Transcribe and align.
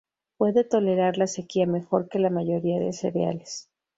Puede 0.39 0.63
tolerar 0.63 1.19
la 1.19 1.27
sequía 1.27 1.67
mejor 1.67 2.09
que 2.09 2.17
la 2.17 2.31
mayoría 2.31 2.79
de 2.79 2.91
cereales. 2.91 3.69